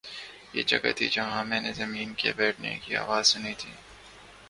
[0.53, 3.71] ”یہ جگہ تھی، جہاں میں نے زمین کے پھٹنے کی آواز سنی تھی